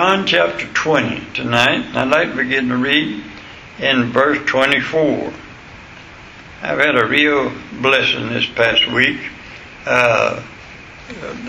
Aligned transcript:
John 0.00 0.26
chapter 0.26 0.66
20 0.66 1.34
tonight. 1.34 1.94
I'd 1.94 2.08
like 2.08 2.30
to 2.30 2.36
begin 2.36 2.70
to 2.70 2.76
read 2.78 3.22
in 3.78 4.10
verse 4.10 4.38
24. 4.46 5.30
I've 6.62 6.78
had 6.78 6.96
a 6.96 7.06
real 7.06 7.52
blessing 7.82 8.30
this 8.30 8.46
past 8.46 8.90
week. 8.90 9.20
Uh, 9.84 10.42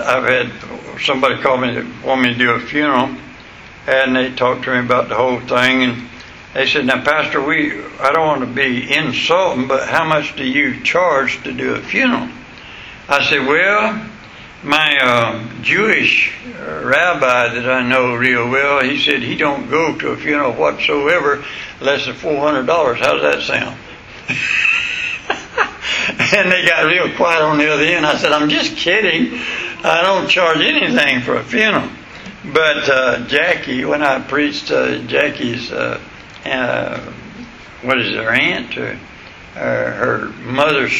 I've 0.03 0.25
had 0.25 0.51
somebody 0.99 1.41
call 1.41 1.59
me 1.59 1.75
to 1.75 1.87
want 2.05 2.23
me 2.23 2.33
to 2.33 2.37
do 2.37 2.51
a 2.51 2.59
funeral, 2.59 3.15
and 3.87 4.17
they 4.17 4.35
talked 4.35 4.65
to 4.65 4.71
me 4.73 4.79
about 4.85 5.07
the 5.07 5.15
whole 5.15 5.39
thing, 5.39 5.83
and 5.83 6.09
they 6.53 6.67
said, 6.67 6.85
"Now, 6.85 7.01
Pastor, 7.05 7.41
we 7.41 7.81
I 8.01 8.11
don't 8.11 8.27
want 8.27 8.41
to 8.41 8.47
be 8.47 8.93
insulting, 8.93 9.69
but 9.69 9.87
how 9.87 10.03
much 10.03 10.35
do 10.35 10.43
you 10.43 10.81
charge 10.81 11.41
to 11.45 11.53
do 11.53 11.75
a 11.75 11.79
funeral?" 11.79 12.27
I 13.07 13.23
said, 13.23 13.47
"Well." 13.47 14.10
My 14.63 14.97
uh, 15.01 15.61
Jewish 15.61 16.33
rabbi 16.45 17.53
that 17.53 17.69
I 17.69 17.87
know 17.87 18.15
real 18.15 18.49
well, 18.49 18.83
he 18.83 18.99
said 18.99 19.21
he 19.21 19.35
don't 19.35 19.69
go 19.69 19.97
to 19.97 20.09
a 20.09 20.17
funeral 20.17 20.53
whatsoever 20.53 21.43
less 21.79 22.05
than 22.05 22.15
four 22.15 22.39
hundred 22.39 22.67
dollars. 22.67 22.99
How 22.99 23.17
does 23.17 23.23
that 23.23 23.41
sound? 23.41 23.77
and 26.35 26.51
they 26.51 26.65
got 26.65 26.85
real 26.85 27.15
quiet 27.15 27.41
on 27.41 27.57
the 27.57 27.71
other 27.71 27.83
end. 27.83 28.05
I 28.05 28.17
said, 28.17 28.31
I'm 28.31 28.49
just 28.49 28.77
kidding. 28.77 29.39
I 29.83 30.01
don't 30.03 30.27
charge 30.27 30.59
anything 30.59 31.21
for 31.21 31.35
a 31.35 31.43
funeral. 31.43 31.89
But 32.43 32.89
uh, 32.89 33.27
Jackie, 33.27 33.85
when 33.85 34.01
I 34.01 34.19
preached 34.19 34.71
uh, 34.71 34.99
Jackie's, 34.99 35.71
uh, 35.71 36.01
uh, 36.45 36.99
what 37.83 37.99
is 37.99 38.11
it, 38.11 38.15
her 38.15 38.31
aunt, 38.31 38.77
or, 38.77 38.99
her 39.55 40.29
mother's 40.43 40.93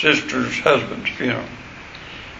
sister's 0.00 0.58
husband's 0.60 1.10
funeral, 1.10 1.44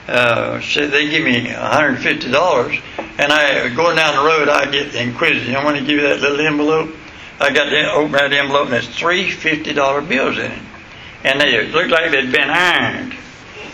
uh, 0.08 0.60
said 0.62 0.90
they 0.90 1.08
give 1.08 1.22
me 1.22 1.44
$150, 1.44 2.82
and 3.18 3.32
I 3.32 3.68
going 3.74 3.96
down 3.96 4.16
the 4.16 4.28
road, 4.28 4.48
I 4.48 4.70
get 4.70 4.94
inquisitive. 4.94 5.54
I 5.54 5.62
want 5.62 5.76
to 5.76 5.82
give 5.82 5.96
you 5.96 6.02
that 6.02 6.20
little 6.20 6.40
envelope. 6.40 6.94
I 7.40 7.52
got 7.52 7.68
to 7.70 7.92
open 7.92 8.12
that 8.12 8.32
envelope, 8.32 8.64
and 8.64 8.72
there's 8.72 8.88
three 8.88 9.30
$50 9.30 10.08
bills 10.08 10.38
in 10.38 10.50
it, 10.50 10.62
and 11.24 11.40
they 11.40 11.66
looked 11.70 11.90
like 11.90 12.10
they'd 12.10 12.32
been 12.32 12.50
ironed. 12.50 13.14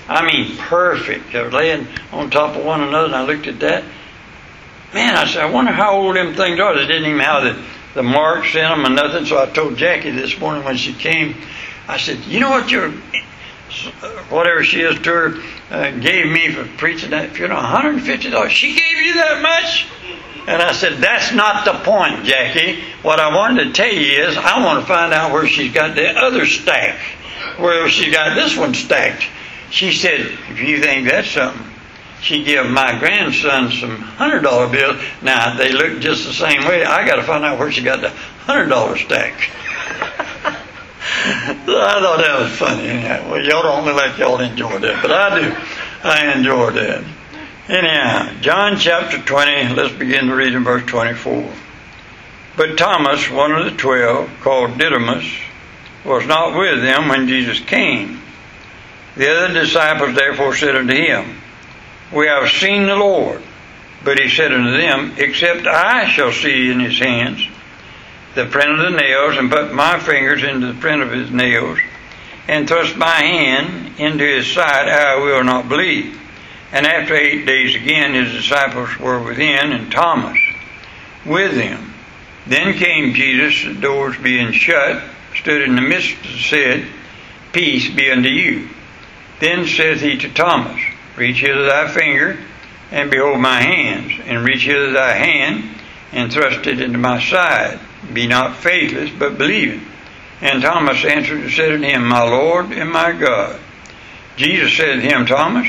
I 0.09 0.27
mean, 0.27 0.57
perfect. 0.59 1.33
They 1.33 1.41
were 1.41 1.51
laying 1.51 1.87
on 2.13 2.31
top 2.31 2.57
of 2.57 2.65
one 2.65 2.83
another, 2.83 3.07
and 3.07 3.15
I 3.17 3.25
looked 3.25 3.47
at 3.47 3.61
that. 3.61 3.85
Man, 4.93 5.17
I 5.17 5.27
said, 5.27 5.43
I 5.43 5.51
wonder 5.51 5.73
how 5.73 5.95
old 5.95 6.17
them 6.17 6.35
things 6.35 6.61
are. 6.61 6.75
They 6.75 6.87
didn't 6.87 7.09
even 7.09 7.21
have 7.21 7.43
the, 7.43 7.65
the 7.95 8.03
marks 8.03 8.55
in 8.55 8.63
them 8.63 8.85
or 8.85 8.91
nothing. 8.91 9.25
So 9.25 9.43
I 9.43 9.47
told 9.47 9.77
Jackie 9.77 10.11
this 10.11 10.39
morning 10.39 10.65
when 10.65 10.77
she 10.77 10.93
came, 10.93 11.37
I 11.89 11.97
said, 11.97 12.19
you 12.27 12.41
know 12.41 12.51
what 12.51 12.71
your 12.71 12.93
whatever 14.31 14.65
she 14.65 14.81
is 14.81 14.99
to 15.01 15.11
her, 15.11 15.43
uh, 15.71 15.91
gave 15.93 16.27
me 16.27 16.51
for 16.53 16.65
preaching 16.77 17.11
that 17.11 17.31
funeral, 17.31 17.61
$150. 17.61 18.49
She 18.49 18.75
gave 18.75 18.99
you 18.99 19.15
that 19.15 19.43
much? 19.43 19.87
And 20.47 20.61
I 20.61 20.73
said, 20.73 20.99
That's 20.99 21.33
not 21.33 21.65
the 21.65 21.73
point, 21.85 22.25
Jackie. 22.25 22.83
What 23.03 23.19
I 23.19 23.35
wanted 23.35 23.65
to 23.65 23.73
tell 23.73 23.93
you 23.93 24.25
is, 24.25 24.37
I 24.37 24.63
want 24.65 24.81
to 24.81 24.87
find 24.87 25.13
out 25.13 25.33
where 25.33 25.47
she's 25.47 25.73
got 25.73 25.95
the 25.95 26.11
other 26.11 26.45
stack, 26.47 26.99
where 27.57 27.89
she 27.89 28.11
got 28.11 28.35
this 28.35 28.57
one 28.57 28.75
stacked. 28.75 29.25
She 29.71 29.93
said, 29.93 30.21
If 30.21 30.61
you 30.61 30.81
think 30.81 31.09
that's 31.09 31.31
something, 31.31 31.67
she 32.21 32.45
give 32.45 32.69
my 32.71 32.99
grandson 32.99 33.71
some 33.71 33.97
hundred 33.97 34.43
dollar 34.43 34.69
bills. 34.69 35.03
Now 35.23 35.57
they 35.57 35.73
look 35.73 36.01
just 36.01 36.27
the 36.27 36.33
same 36.33 36.65
way. 36.65 36.85
I 36.85 37.07
got 37.07 37.17
to 37.17 37.23
find 37.23 37.45
out 37.45 37.59
where 37.59 37.73
she 37.73 37.83
got 37.83 38.01
the 38.01 38.11
hundred 38.11 38.69
dollar 38.69 38.97
stack. 38.97 39.51
I 41.27 41.55
thought 41.65 42.19
that 42.19 42.41
was 42.41 42.53
funny. 42.53 42.87
Well, 43.31 43.43
y'all 43.43 43.63
don't 43.63 43.87
look 43.87 43.97
like 43.97 44.19
y'all 44.19 44.41
enjoyed 44.41 44.83
that, 44.83 45.01
but 45.01 45.11
I 45.11 45.41
do. 45.41 45.57
I 46.03 46.37
enjoyed 46.37 46.75
that. 46.75 47.05
Anyhow, 47.67 48.41
John 48.43 48.77
chapter 48.77 49.19
20, 49.19 49.75
let's 49.75 49.95
begin 49.95 50.27
to 50.27 50.35
read 50.35 50.53
in 50.53 50.65
verse 50.65 50.85
24. 50.85 51.51
But 52.57 52.77
Thomas, 52.77 53.31
one 53.31 53.53
of 53.53 53.65
the 53.65 53.77
twelve, 53.77 54.29
called 54.43 54.77
Didymus, 54.77 55.25
was 56.05 56.27
not 56.27 56.59
with 56.59 56.83
them 56.83 57.09
when 57.09 57.27
Jesus 57.27 57.59
came. 57.61 58.21
The 59.17 59.35
other 59.35 59.55
disciples 59.55 60.15
therefore 60.15 60.55
said 60.55 60.77
unto 60.77 60.95
him, 60.95 61.39
We 62.13 62.27
have 62.27 62.51
seen 62.51 62.87
the 62.87 62.97
Lord. 62.97 63.43
But 64.05 64.21
he 64.21 64.29
said 64.29 64.53
unto 64.53 64.77
them, 64.77 65.15
Except 65.17 65.67
I 65.67 66.11
shall 66.11 66.33
see 66.33 66.71
in 66.71 66.81
his 66.81 66.99
hands 66.99 67.49
the 68.35 68.47
print 68.47 68.71
of 68.71 68.79
the 68.79 68.99
nails, 68.99 69.37
and 69.37 69.51
put 69.51 69.73
my 69.73 69.99
fingers 69.99 70.43
into 70.43 70.73
the 70.73 70.81
print 70.81 71.03
of 71.03 71.11
his 71.11 71.31
nails, 71.31 71.79
and 72.49 72.69
thrust 72.69 72.97
my 72.97 73.15
hand 73.15 73.99
into 73.99 74.25
his 74.25 74.53
side, 74.53 74.89
I 74.89 75.17
will 75.17 75.45
not 75.45 75.69
believe. 75.69 76.21
And 76.73 76.87
after 76.87 77.15
eight 77.15 77.47
days 77.47 77.77
again, 77.77 78.15
his 78.15 78.33
disciples 78.33 78.99
were 78.99 79.23
within, 79.23 79.73
and 79.73 79.91
Thomas 79.93 80.39
with 81.25 81.55
them. 81.55 81.95
Then 82.47 82.75
came 82.75 83.15
Jesus, 83.15 83.65
the 83.65 83.81
doors 83.81 84.17
being 84.19 84.53
shut, 84.53 85.03
stood 85.37 85.63
in 85.63 85.77
the 85.77 85.81
midst, 85.81 86.17
and 86.25 86.41
said, 86.41 86.87
Peace 87.53 87.89
be 87.89 88.11
unto 88.11 88.29
you. 88.29 88.69
Then 89.41 89.67
saith 89.67 90.01
he 90.01 90.19
to 90.19 90.29
Thomas, 90.35 90.83
Reach 91.17 91.41
hither 91.41 91.65
thy 91.65 91.89
finger, 91.89 92.39
and 92.91 93.11
behold 93.11 93.41
my 93.41 93.63
hands, 93.63 94.13
and 94.25 94.45
reach 94.45 94.65
hither 94.65 94.93
thy 94.93 95.13
hand, 95.13 95.81
and 96.13 96.33
thrust 96.33 96.67
it 96.67 96.81
into 96.81 96.99
my 96.99 97.23
side 97.23 97.79
be 98.13 98.27
not 98.27 98.57
faithless, 98.57 99.11
but 99.19 99.39
believing. 99.39 99.83
And 100.41 100.63
Thomas 100.63 101.05
answered 101.05 101.41
and 101.41 101.51
said 101.51 101.73
unto 101.73 101.87
him, 101.87 102.07
My 102.07 102.23
Lord 102.23 102.73
and 102.73 102.91
my 102.91 103.13
God. 103.13 103.61
Jesus 104.37 104.77
said 104.77 104.97
to 104.97 105.01
him, 105.01 105.27
Thomas, 105.27 105.67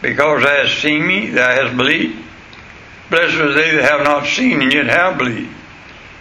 because 0.00 0.42
thou 0.42 0.62
hast 0.62 0.80
seen 0.80 1.06
me, 1.06 1.30
thou 1.30 1.48
hast 1.48 1.76
believed. 1.76 2.22
Blessed 3.10 3.36
are 3.36 3.52
they 3.52 3.76
that 3.76 3.90
have 3.90 4.04
not 4.04 4.26
seen 4.26 4.62
and 4.62 4.72
yet 4.72 4.86
have 4.86 5.18
believed. 5.18 5.54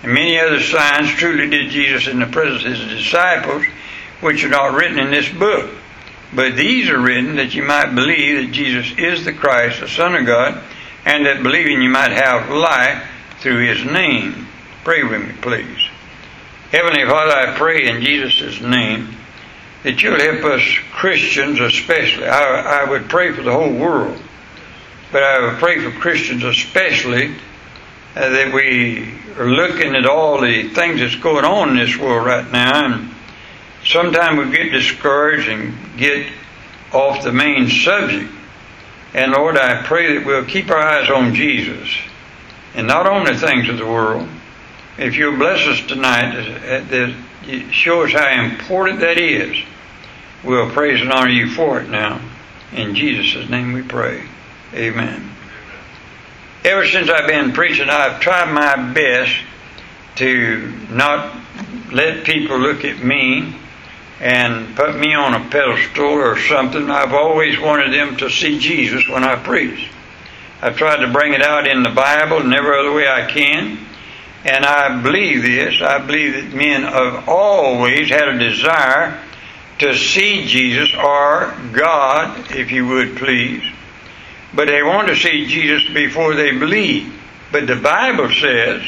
And 0.03 0.13
many 0.13 0.39
other 0.39 0.59
signs 0.59 1.09
truly 1.11 1.49
did 1.49 1.71
Jesus 1.71 2.07
in 2.07 2.19
the 2.19 2.25
presence 2.25 2.65
of 2.65 2.71
his 2.71 3.03
disciples, 3.03 3.63
which 4.19 4.43
are 4.43 4.49
not 4.49 4.73
written 4.73 4.99
in 4.99 5.11
this 5.11 5.29
book. 5.29 5.69
But 6.33 6.55
these 6.55 6.89
are 6.89 6.99
written 6.99 7.35
that 7.35 7.53
you 7.53 7.63
might 7.63 7.93
believe 7.93 8.45
that 8.45 8.53
Jesus 8.53 8.97
is 8.97 9.25
the 9.25 9.33
Christ, 9.33 9.81
the 9.81 9.87
Son 9.87 10.15
of 10.15 10.25
God, 10.25 10.61
and 11.05 11.25
that 11.25 11.43
believing 11.43 11.81
you 11.81 11.89
might 11.89 12.11
have 12.11 12.49
life 12.49 13.03
through 13.39 13.67
his 13.67 13.83
name. 13.83 14.47
Pray 14.83 15.03
with 15.03 15.21
me, 15.21 15.33
please. 15.41 15.77
Heavenly 16.71 17.05
Father, 17.05 17.31
I 17.33 17.55
pray 17.55 17.87
in 17.87 18.01
Jesus' 18.01 18.59
name 18.61 19.15
that 19.83 20.01
you'll 20.01 20.19
help 20.19 20.43
us 20.43 20.61
Christians 20.91 21.59
especially. 21.59 22.25
I, 22.25 22.81
I 22.81 22.89
would 22.89 23.07
pray 23.07 23.31
for 23.31 23.43
the 23.43 23.51
whole 23.51 23.73
world, 23.73 24.19
but 25.11 25.21
I 25.21 25.41
would 25.41 25.59
pray 25.59 25.79
for 25.83 25.91
Christians 25.99 26.43
especially 26.43 27.35
uh, 28.15 28.29
that 28.29 28.51
we 28.51 29.13
are 29.37 29.45
looking 29.51 29.95
at 29.95 30.07
all 30.07 30.41
the 30.41 30.69
things 30.69 30.99
that's 30.99 31.15
going 31.15 31.45
on 31.45 31.69
in 31.69 31.75
this 31.75 31.95
world 31.97 32.25
right 32.25 32.51
now, 32.51 32.85
and 32.85 33.11
sometimes 33.85 34.39
we 34.39 34.57
get 34.57 34.71
discouraged 34.71 35.47
and 35.47 35.75
get 35.97 36.25
off 36.91 37.23
the 37.23 37.31
main 37.31 37.69
subject. 37.69 38.31
And 39.13 39.31
Lord, 39.33 39.57
I 39.57 39.83
pray 39.83 40.17
that 40.17 40.25
we'll 40.25 40.45
keep 40.45 40.71
our 40.71 40.81
eyes 40.81 41.09
on 41.11 41.35
Jesus 41.35 41.87
and 42.73 42.87
not 42.87 43.05
on 43.05 43.25
the 43.25 43.37
things 43.37 43.69
of 43.69 43.77
the 43.77 43.85
world 43.85 44.27
if 45.01 45.15
you'll 45.15 45.37
bless 45.37 45.67
us 45.67 45.81
tonight, 45.87 46.35
uh, 46.35 46.75
uh, 46.75 46.85
that 46.85 47.15
show 47.71 48.03
us 48.03 48.11
how 48.13 48.43
important 48.43 48.99
that 48.99 49.17
is. 49.17 49.57
We'll 50.43 50.69
praise 50.69 51.01
and 51.01 51.11
honor 51.11 51.29
you 51.29 51.49
for 51.49 51.81
it 51.81 51.89
now. 51.89 52.21
In 52.71 52.95
Jesus' 52.95 53.49
name 53.49 53.73
we 53.73 53.81
pray. 53.81 54.23
Amen. 54.73 55.31
Ever 56.63 56.85
since 56.85 57.09
I've 57.09 57.27
been 57.27 57.51
preaching, 57.51 57.89
I've 57.89 58.19
tried 58.19 58.53
my 58.53 58.93
best 58.93 59.35
to 60.17 60.71
not 60.91 61.35
let 61.91 62.23
people 62.23 62.59
look 62.59 62.85
at 62.85 63.03
me 63.03 63.55
and 64.19 64.75
put 64.75 64.95
me 64.95 65.15
on 65.15 65.33
a 65.33 65.49
pedestal 65.49 66.05
or 66.05 66.37
something. 66.37 66.91
I've 66.91 67.13
always 67.13 67.59
wanted 67.59 67.91
them 67.91 68.17
to 68.17 68.29
see 68.29 68.59
Jesus 68.59 69.07
when 69.09 69.23
I 69.23 69.35
preach. 69.35 69.89
I've 70.61 70.77
tried 70.77 71.03
to 71.03 71.11
bring 71.11 71.33
it 71.33 71.41
out 71.41 71.67
in 71.67 71.81
the 71.81 71.89
Bible 71.89 72.37
in 72.37 72.53
every 72.53 72.79
other 72.79 72.93
way 72.93 73.07
I 73.07 73.25
can. 73.25 73.79
And 74.43 74.65
I 74.65 75.01
believe 75.01 75.43
this. 75.43 75.81
I 75.81 75.99
believe 75.99 76.33
that 76.33 76.55
men 76.55 76.83
have 76.83 77.29
always 77.29 78.09
had 78.09 78.27
a 78.27 78.39
desire 78.39 79.21
to 79.79 79.95
see 79.95 80.45
Jesus 80.45 80.93
or 80.95 81.53
God, 81.73 82.51
if 82.51 82.71
you 82.71 82.87
would 82.87 83.17
please. 83.17 83.63
But 84.53 84.67
they 84.67 84.83
want 84.83 85.07
to 85.07 85.15
see 85.15 85.47
Jesus 85.47 85.87
before 85.93 86.35
they 86.35 86.51
believe. 86.51 87.13
But 87.51 87.67
the 87.67 87.75
Bible 87.75 88.31
says 88.31 88.83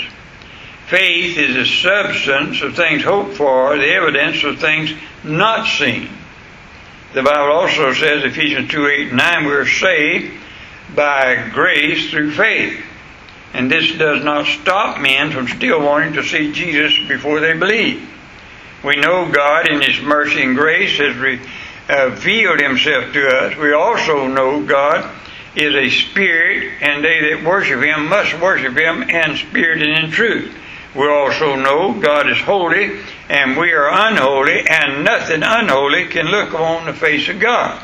faith 0.87 1.37
is 1.37 1.55
the 1.55 1.65
substance 1.65 2.61
of 2.61 2.75
things 2.75 3.03
hoped 3.03 3.35
for, 3.35 3.77
the 3.77 3.93
evidence 3.93 4.43
of 4.43 4.59
things 4.59 4.93
not 5.23 5.67
seen. 5.67 6.09
The 7.13 7.23
Bible 7.23 7.53
also 7.53 7.93
says, 7.93 8.23
Ephesians 8.23 8.71
2 8.71 8.87
8 8.87 9.07
and 9.09 9.17
9, 9.17 9.45
we're 9.45 9.67
saved 9.67 10.33
by 10.95 11.49
grace 11.53 12.09
through 12.09 12.31
faith. 12.31 12.83
And 13.53 13.69
this 13.69 13.95
does 13.97 14.23
not 14.23 14.47
stop 14.47 14.99
men 14.99 15.31
from 15.31 15.47
still 15.47 15.81
wanting 15.81 16.13
to 16.13 16.23
see 16.23 16.51
Jesus 16.51 16.93
before 17.07 17.39
they 17.39 17.53
believe. 17.53 18.09
We 18.83 18.95
know 18.97 19.31
God 19.31 19.69
in 19.69 19.81
His 19.81 20.01
mercy 20.01 20.41
and 20.41 20.55
grace 20.55 20.97
has 20.97 21.15
uh, 21.15 22.09
revealed 22.09 22.59
Himself 22.59 23.13
to 23.13 23.27
us. 23.27 23.57
We 23.57 23.73
also 23.73 24.27
know 24.27 24.65
God 24.65 25.09
is 25.55 25.75
a 25.75 25.89
spirit, 25.89 26.81
and 26.81 27.03
they 27.03 27.29
that 27.29 27.43
worship 27.45 27.81
him 27.81 28.07
must 28.09 28.33
worship 28.39 28.75
him 28.75 29.03
in 29.03 29.37
spirit 29.37 29.83
and 29.83 30.05
in 30.05 30.11
truth. 30.11 30.55
We 30.95 31.07
also 31.07 31.55
know 31.55 31.99
God 31.99 32.29
is 32.29 32.39
holy, 32.41 32.99
and 33.29 33.57
we 33.57 33.71
are 33.71 33.89
unholy, 33.89 34.65
and 34.67 35.03
nothing 35.03 35.41
unholy 35.43 36.07
can 36.07 36.25
look 36.25 36.53
upon 36.53 36.85
the 36.85 36.93
face 36.93 37.29
of 37.29 37.39
God. 37.39 37.81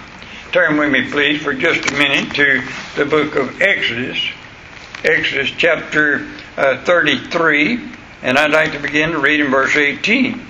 Turn 0.51 0.77
with 0.77 0.91
me, 0.91 1.11
please, 1.11 1.41
for 1.41 1.53
just 1.53 1.89
a 1.89 1.93
minute 1.93 2.33
to 2.35 2.63
the 2.95 3.05
book 3.05 3.35
of 3.35 3.61
Exodus, 3.61 4.19
Exodus 5.03 5.49
chapter 5.51 6.27
uh, 6.57 6.83
33, 6.83 7.79
and 8.21 8.37
I'd 8.37 8.51
like 8.51 8.73
to 8.73 8.79
begin 8.79 9.11
to 9.11 9.19
read 9.19 9.39
in 9.39 9.49
verse 9.49 9.75
18. 9.75 10.45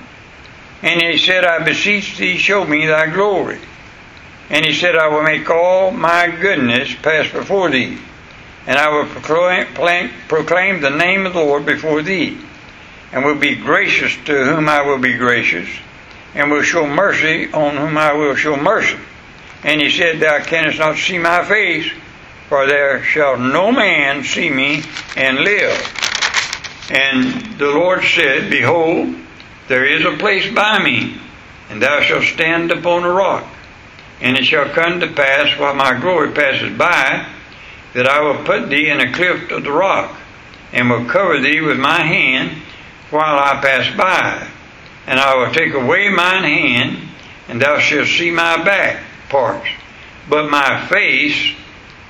And 0.81 1.01
he 1.01 1.17
said, 1.17 1.45
I 1.45 1.63
beseech 1.63 2.17
thee, 2.17 2.37
show 2.37 2.65
me 2.65 2.87
thy 2.87 3.13
glory. 3.13 3.59
And 4.49 4.65
he 4.65 4.73
said, 4.73 4.95
I 4.95 5.07
will 5.09 5.21
make 5.21 5.49
all 5.51 5.91
my 5.91 6.27
goodness 6.27 6.95
pass 7.03 7.31
before 7.31 7.69
thee, 7.69 7.99
and 8.65 8.79
I 8.79 8.89
will 8.89 9.05
proclaim, 9.05 10.09
proclaim 10.27 10.81
the 10.81 10.89
name 10.89 11.27
of 11.27 11.33
the 11.33 11.43
Lord 11.43 11.67
before 11.67 12.01
thee, 12.01 12.35
and 13.11 13.23
will 13.23 13.35
be 13.35 13.55
gracious 13.55 14.15
to 14.25 14.45
whom 14.45 14.67
I 14.67 14.81
will 14.81 14.97
be 14.97 15.13
gracious, 15.13 15.69
and 16.33 16.49
will 16.49 16.63
show 16.63 16.87
mercy 16.87 17.51
on 17.53 17.77
whom 17.77 17.97
I 17.99 18.13
will 18.13 18.33
show 18.33 18.57
mercy. 18.57 18.97
And 19.63 19.79
he 19.79 19.91
said, 19.91 20.19
Thou 20.19 20.39
canst 20.39 20.79
not 20.79 20.97
see 20.97 21.19
my 21.19 21.45
face, 21.45 21.91
for 22.49 22.65
there 22.65 23.03
shall 23.03 23.37
no 23.37 23.71
man 23.71 24.23
see 24.23 24.49
me 24.49 24.81
and 25.15 25.37
live. 25.37 26.89
And 26.89 27.59
the 27.59 27.67
Lord 27.67 28.03
said, 28.03 28.49
Behold, 28.49 29.15
there 29.67 29.85
is 29.85 30.03
a 30.03 30.17
place 30.17 30.51
by 30.51 30.83
me, 30.83 31.19
and 31.69 31.79
thou 31.79 32.01
shalt 32.01 32.23
stand 32.23 32.71
upon 32.71 33.03
a 33.03 33.09
rock. 33.09 33.47
And 34.19 34.35
it 34.35 34.45
shall 34.45 34.67
come 34.69 34.99
to 34.99 35.07
pass 35.13 35.57
while 35.59 35.75
my 35.75 35.99
glory 35.99 36.31
passes 36.31 36.75
by, 36.75 37.27
that 37.93 38.07
I 38.07 38.21
will 38.21 38.43
put 38.43 38.69
thee 38.69 38.89
in 38.89 38.99
a 38.99 39.13
cleft 39.13 39.51
of 39.51 39.63
the 39.63 39.71
rock, 39.71 40.17
and 40.73 40.89
will 40.89 41.05
cover 41.05 41.39
thee 41.39 41.61
with 41.61 41.77
my 41.77 42.01
hand 42.01 42.63
while 43.11 43.37
I 43.37 43.61
pass 43.61 43.95
by. 43.95 44.47
And 45.05 45.19
I 45.19 45.35
will 45.35 45.53
take 45.53 45.75
away 45.75 46.09
mine 46.09 46.43
hand, 46.43 46.97
and 47.47 47.61
thou 47.61 47.77
shalt 47.77 48.07
see 48.07 48.31
my 48.31 48.63
back 48.63 49.03
parts, 49.29 49.69
but 50.27 50.49
my 50.49 50.87
face 50.87 51.55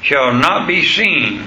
shall 0.01 0.33
not 0.33 0.67
be 0.67 0.85
seen. 0.85 1.43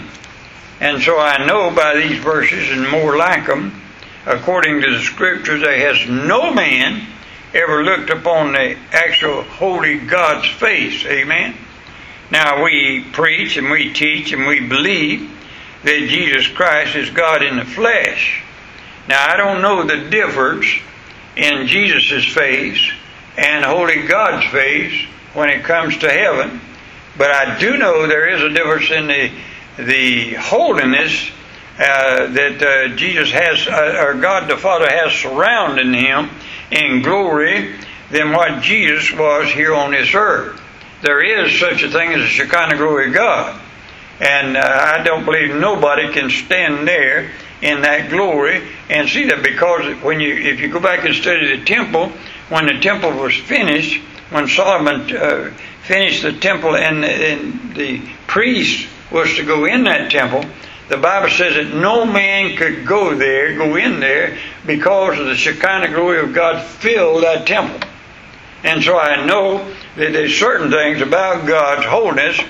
And 0.80 1.02
so 1.02 1.18
I 1.18 1.46
know 1.46 1.70
by 1.70 1.94
these 1.96 2.18
verses 2.18 2.70
and 2.70 2.88
more 2.88 3.16
like 3.16 3.46
them, 3.46 3.80
according 4.26 4.80
to 4.82 4.90
the 4.90 5.02
scriptures, 5.02 5.60
there 5.60 5.92
has 5.92 6.08
no 6.08 6.52
man 6.52 7.06
ever 7.54 7.84
looked 7.84 8.10
upon 8.10 8.52
the 8.52 8.76
actual 8.92 9.42
holy 9.42 9.98
God's 9.98 10.48
face. 10.48 11.04
Amen. 11.04 11.54
Now 12.30 12.64
we 12.64 13.04
preach 13.12 13.56
and 13.56 13.70
we 13.70 13.92
teach 13.92 14.32
and 14.32 14.46
we 14.46 14.66
believe 14.66 15.30
that 15.84 16.08
Jesus 16.08 16.48
Christ 16.48 16.96
is 16.96 17.10
God 17.10 17.42
in 17.42 17.56
the 17.56 17.64
flesh. 17.64 18.42
Now 19.08 19.24
I 19.26 19.36
don't 19.36 19.62
know 19.62 19.84
the 19.84 20.08
difference 20.08 20.66
in 21.36 21.66
Jesus' 21.66 22.26
face 22.26 22.90
and 23.36 23.64
holy 23.64 24.02
God's 24.06 24.46
face 24.50 25.06
when 25.34 25.48
it 25.48 25.64
comes 25.64 25.98
to 25.98 26.08
heaven, 26.08 26.60
but 27.16 27.30
I 27.30 27.58
do 27.58 27.76
know 27.76 28.06
there 28.06 28.28
is 28.28 28.42
a 28.42 28.50
difference 28.50 28.90
in 28.90 29.06
the 29.06 29.30
the 29.76 30.34
holiness 30.34 31.30
uh, 31.78 32.26
that 32.26 32.62
uh, 32.62 32.94
Jesus 32.96 33.30
has, 33.30 33.66
uh, 33.66 34.04
or 34.04 34.14
God 34.14 34.48
the 34.48 34.56
Father 34.56 34.86
has 34.88 35.12
surrounding 35.12 35.94
him 35.94 36.28
in 36.70 37.02
glory 37.02 37.74
than 38.10 38.32
what 38.32 38.62
Jesus 38.62 39.10
was 39.12 39.50
here 39.50 39.74
on 39.74 39.92
this 39.92 40.14
earth. 40.14 40.60
There 41.00 41.22
is 41.22 41.58
such 41.58 41.82
a 41.82 41.90
thing 41.90 42.12
as 42.12 42.20
a 42.20 42.26
Shekinah 42.26 42.76
glory 42.76 43.08
of 43.08 43.14
God. 43.14 43.60
And 44.20 44.56
uh, 44.56 44.60
I 44.60 45.02
don't 45.02 45.24
believe 45.24 45.56
nobody 45.56 46.12
can 46.12 46.30
stand 46.30 46.86
there 46.86 47.30
in 47.62 47.80
that 47.82 48.10
glory 48.10 48.68
and 48.90 49.08
see 49.08 49.26
that 49.28 49.42
because 49.42 50.00
when 50.02 50.20
you, 50.20 50.34
if 50.34 50.60
you 50.60 50.68
go 50.68 50.78
back 50.78 51.04
and 51.04 51.14
study 51.14 51.56
the 51.56 51.64
temple, 51.64 52.12
when 52.50 52.66
the 52.66 52.78
temple 52.80 53.12
was 53.12 53.34
finished, 53.34 54.00
when 54.30 54.46
Solomon 54.46 55.16
uh, 55.16 55.52
finished 55.92 56.22
the 56.22 56.32
temple 56.32 56.74
and, 56.74 57.04
and 57.04 57.74
the 57.74 58.00
priest 58.26 58.88
was 59.10 59.34
to 59.36 59.44
go 59.44 59.66
in 59.66 59.84
that 59.84 60.10
temple, 60.10 60.42
the 60.88 60.96
Bible 60.96 61.28
says 61.28 61.54
that 61.54 61.76
no 61.76 62.06
man 62.06 62.56
could 62.56 62.86
go 62.86 63.14
there, 63.14 63.54
go 63.58 63.76
in 63.76 64.00
there, 64.00 64.38
because 64.66 65.18
of 65.18 65.26
the 65.26 65.34
Shekinah 65.34 65.88
glory 65.88 66.20
of 66.20 66.32
God 66.32 66.62
filled 66.62 67.24
that 67.24 67.46
temple. 67.46 67.86
And 68.64 68.82
so 68.82 68.98
I 68.98 69.26
know 69.26 69.58
that 69.96 70.12
there's 70.12 70.38
certain 70.38 70.70
things 70.70 71.02
about 71.02 71.46
God's 71.46 71.84
holiness 71.84 72.40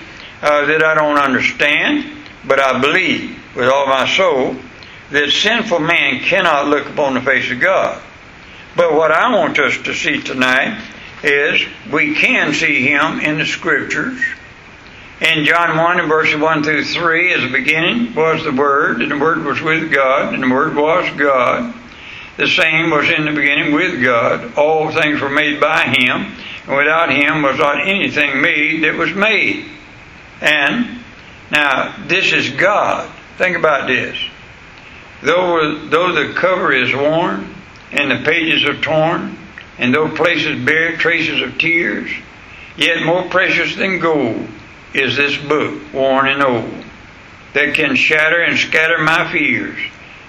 uh, 0.41 0.67
that 0.67 0.85
I 0.85 0.95
don't 0.95 1.19
understand, 1.19 2.25
but 2.47 2.61
I 2.61 2.81
believe 2.81 3.39
with 3.57 3.69
all 3.69 3.87
my 3.87 4.09
soul 4.09 4.55
that 5.11 5.31
sinful 5.31 5.81
man 5.81 6.21
cannot 6.21 6.69
look 6.69 6.89
upon 6.89 7.15
the 7.15 7.21
face 7.21 7.51
of 7.51 7.59
God. 7.59 8.01
But 8.77 8.95
what 8.95 9.11
I 9.11 9.35
want 9.35 9.59
us 9.59 9.77
to 9.79 9.95
see 9.95 10.23
tonight 10.23 10.81
is 11.23 11.63
we 11.91 12.15
can 12.15 12.53
see 12.53 12.87
Him 12.87 13.21
in 13.21 13.39
the 13.39 13.47
Scriptures 13.47 14.21
in 15.23 15.45
John 15.45 15.77
1 15.79 16.01
and 16.01 16.09
verses 16.09 16.41
1 16.41 16.65
through 16.65 16.85
3, 16.85 17.35
as 17.35 17.43
the 17.43 17.49
beginning 17.49 18.13
was 18.13 18.43
the 18.43 18.51
Word, 18.51 19.01
and 19.01 19.11
the 19.11 19.19
Word 19.19 19.45
was 19.45 19.61
with 19.61 19.93
God, 19.93 20.35
and 20.35 20.43
the 20.43 20.51
Word 20.51 20.75
was 20.75 21.09
God. 21.17 21.73
The 22.37 22.49
same 22.49 22.91
was 22.91 23.09
in 23.09 23.27
the 23.27 23.33
beginning 23.33 23.73
with 23.73 24.03
God. 24.03 24.55
All 24.57 24.91
things 24.91 25.21
were 25.21 25.31
made 25.31 25.61
by 25.61 25.85
Him, 25.85 26.33
and 26.67 26.77
without 26.77 27.13
Him 27.13 27.43
was 27.43 27.57
not 27.57 27.87
anything 27.87 28.41
made 28.41 28.83
that 28.83 28.97
was 28.97 29.15
made. 29.15 29.67
And 30.41 30.99
now, 31.53 31.95
this 32.09 32.33
is 32.33 32.51
God. 32.51 33.09
Think 33.39 33.57
about 33.57 33.87
this. 33.87 34.19
Though, 35.23 35.87
though 35.87 36.13
the 36.13 36.35
cover 36.35 36.73
is 36.73 36.93
worn, 36.93 37.55
and 37.93 38.11
the 38.11 38.25
pages 38.29 38.65
are 38.65 38.81
torn, 38.81 39.39
and 39.79 39.95
though 39.95 40.09
places 40.09 40.65
bear 40.65 40.97
traces 40.97 41.41
of 41.43 41.59
tears, 41.59 42.11
yet 42.77 43.05
more 43.05 43.29
precious 43.29 43.77
than 43.77 43.99
gold 43.99 44.47
is 44.95 45.17
this 45.17 45.37
book, 45.37 45.93
worn 45.93 46.29
and 46.29 46.43
old, 46.43 46.85
that 47.55 47.75
can 47.75 47.97
shatter 47.97 48.43
and 48.43 48.59
scatter 48.59 48.99
my 48.99 49.31
fears. 49.31 49.79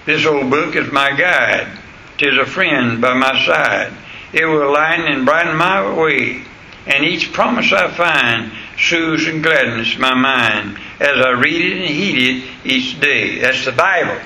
This 0.06 0.26
old 0.26 0.50
book 0.50 0.76
is 0.76 0.92
my 0.92 1.12
guide. 1.12 1.78
Tis 2.18 2.36
a 2.38 2.46
friend 2.46 3.00
by 3.00 3.14
my 3.14 3.44
side. 3.44 3.92
It 4.32 4.44
will 4.44 4.72
lighten 4.72 5.06
and 5.06 5.24
brighten 5.24 5.56
my 5.56 5.94
way, 5.94 6.42
and 6.86 7.04
each 7.04 7.32
promise 7.32 7.72
I 7.72 7.90
find 7.90 8.52
soothes 8.78 9.26
and 9.26 9.42
gladdens 9.42 9.98
my 9.98 10.14
mind 10.14 10.78
as 11.00 11.24
I 11.24 11.30
read 11.30 11.72
it 11.72 11.78
and 11.78 11.90
heed 11.90 12.18
it 12.18 12.50
each 12.64 13.00
day. 13.00 13.40
That's 13.40 13.64
the 13.64 13.72
Bible. 13.72 14.20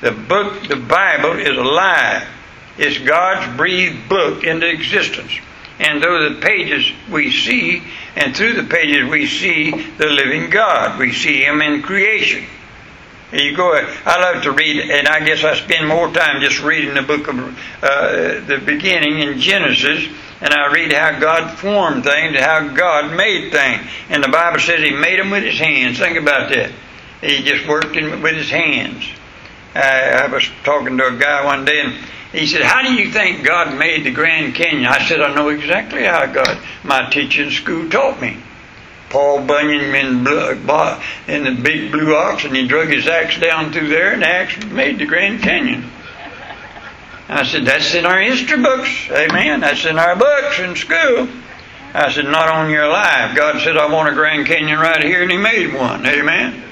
The 0.00 0.12
book, 0.12 0.66
the 0.68 0.76
Bible 0.76 1.38
is 1.38 1.56
alive. 1.56 2.26
It's 2.78 2.98
God's 2.98 3.56
breathed 3.56 4.08
book 4.08 4.44
into 4.44 4.68
existence. 4.68 5.32
And 5.78 6.02
though 6.02 6.28
the 6.28 6.40
pages 6.40 6.90
we 7.10 7.30
see, 7.30 7.82
and 8.14 8.36
through 8.36 8.54
the 8.54 8.68
pages 8.68 9.10
we 9.10 9.26
see 9.26 9.70
the 9.70 10.06
living 10.06 10.50
God, 10.50 10.98
we 10.98 11.12
see 11.12 11.42
Him 11.42 11.60
in 11.60 11.82
creation. 11.82 12.44
You 13.32 13.56
go. 13.56 13.72
I 14.04 14.20
love 14.20 14.42
to 14.42 14.52
read, 14.52 14.90
and 14.90 15.08
I 15.08 15.24
guess 15.24 15.42
I 15.42 15.54
spend 15.54 15.88
more 15.88 16.12
time 16.12 16.42
just 16.42 16.62
reading 16.62 16.94
the 16.94 17.02
book 17.02 17.28
of 17.28 17.38
uh, 17.82 18.40
the 18.46 18.62
beginning 18.64 19.20
in 19.20 19.38
Genesis, 19.38 20.06
and 20.42 20.52
I 20.52 20.70
read 20.70 20.92
how 20.92 21.18
God 21.18 21.58
formed 21.58 22.04
things, 22.04 22.38
how 22.38 22.68
God 22.68 23.16
made 23.16 23.50
things, 23.50 23.88
and 24.10 24.22
the 24.22 24.28
Bible 24.28 24.60
says 24.60 24.80
He 24.80 24.90
made 24.90 25.18
them 25.18 25.30
with 25.30 25.44
His 25.44 25.58
hands. 25.58 25.98
Think 25.98 26.18
about 26.18 26.50
that. 26.50 26.72
He 27.22 27.42
just 27.42 27.66
worked 27.66 27.96
in, 27.96 28.20
with 28.20 28.34
His 28.34 28.50
hands. 28.50 29.02
I 29.74 30.28
was 30.30 30.46
talking 30.62 30.98
to 30.98 31.06
a 31.06 31.16
guy 31.16 31.42
one 31.46 31.64
day, 31.64 31.80
and 31.80 31.94
he 32.32 32.46
said, 32.46 32.62
How 32.62 32.82
do 32.82 32.94
you 32.94 33.12
think 33.12 33.44
God 33.44 33.78
made 33.78 34.04
the 34.04 34.10
Grand 34.10 34.54
Canyon? 34.54 34.86
I 34.86 35.06
said, 35.06 35.20
I 35.20 35.34
know 35.34 35.50
exactly 35.50 36.04
how 36.04 36.26
God, 36.26 36.58
my 36.82 37.08
teaching 37.10 37.50
school 37.50 37.88
taught 37.90 38.20
me. 38.20 38.38
Paul 39.10 39.44
Bunyan 39.44 39.94
in, 39.94 40.26
in 41.28 41.44
the 41.44 41.58
big 41.62 41.92
blue 41.92 42.16
ox, 42.16 42.44
and 42.44 42.56
he 42.56 42.66
drug 42.66 42.88
his 42.88 43.06
axe 43.06 43.38
down 43.38 43.70
through 43.70 43.88
there, 43.88 44.14
and 44.14 44.24
axe 44.24 44.64
made 44.64 44.98
the 44.98 45.04
Grand 45.04 45.42
Canyon. 45.42 45.84
I 47.28 47.44
said, 47.44 47.66
That's 47.66 47.94
in 47.94 48.06
our 48.06 48.20
history 48.20 48.62
books. 48.62 49.08
Amen. 49.10 49.60
That's 49.60 49.84
in 49.84 49.98
our 49.98 50.16
books 50.16 50.58
in 50.58 50.74
school. 50.76 51.28
I 51.92 52.10
said, 52.10 52.24
Not 52.24 52.48
on 52.48 52.70
your 52.70 52.88
life. 52.88 53.36
God 53.36 53.60
said, 53.60 53.76
I 53.76 53.92
want 53.92 54.08
a 54.08 54.14
Grand 54.14 54.46
Canyon 54.46 54.78
right 54.78 55.04
here, 55.04 55.22
and 55.22 55.30
He 55.30 55.36
made 55.36 55.74
one. 55.74 56.06
Amen. 56.06 56.71